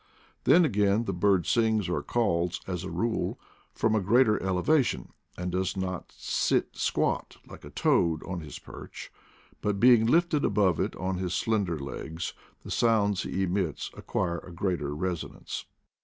Then, 0.45 0.65
again, 0.65 1.05
the 1.05 1.13
bird 1.13 1.45
sings 1.45 1.87
or 1.87 2.01
calls, 2.01 2.59
as 2.65 2.83
a 2.83 2.89
rule, 2.89 3.39
from 3.71 3.93
a 3.93 4.01
greater 4.01 4.41
elevation, 4.41 5.13
and 5.37 5.51
does 5.51 5.77
not 5.77 6.11
sit 6.17 6.75
squat, 6.75 7.37
like 7.45 7.63
a 7.63 7.69
toad, 7.69 8.23
on 8.23 8.39
his 8.39 8.57
perch, 8.57 9.11
but 9.61 9.79
being 9.79 10.07
lifted 10.07 10.43
above 10.43 10.79
it 10.79 10.95
on 10.95 11.17
his 11.19 11.35
slender 11.35 11.77
legs, 11.77 12.33
the 12.63 12.71
sounds 12.71 13.21
he 13.21 13.43
emits 13.43 13.91
acquire 13.95 14.39
a 14.39 14.51
greater 14.51 14.95
resonance. 14.95 15.65